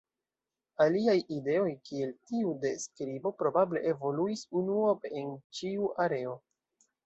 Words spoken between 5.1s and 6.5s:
en ĉiu areo.